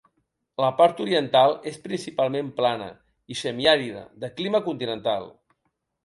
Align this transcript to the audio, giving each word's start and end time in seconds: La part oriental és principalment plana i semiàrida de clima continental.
La 0.63 0.69
part 0.77 1.01
oriental 1.03 1.51
és 1.71 1.75
principalment 1.83 2.49
plana 2.59 2.87
i 3.35 3.37
semiàrida 3.41 4.01
de 4.25 4.31
clima 4.39 4.63
continental. 4.69 5.29